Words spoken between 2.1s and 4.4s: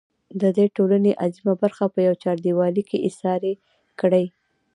چـارديـوالي کـې اېـسارې کـړي.